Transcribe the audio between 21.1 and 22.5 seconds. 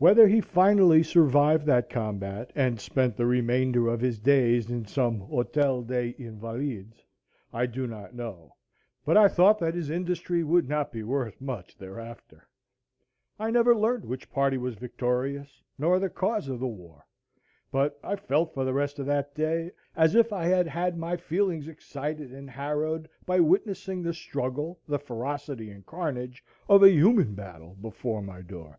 feelings excited and